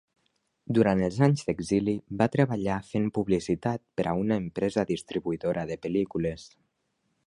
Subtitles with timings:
[0.77, 1.93] Durant els anys d'exili
[2.23, 6.53] va treballar fent publicitat per a una empresa distribuïdora de pel·lícules.